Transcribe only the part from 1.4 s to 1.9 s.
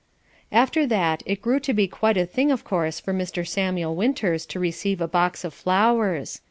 grew to be